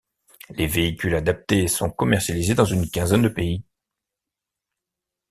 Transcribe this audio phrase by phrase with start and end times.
[0.49, 3.63] Les véhicules adaptés sont commercialisés dans une quinzaine de pays.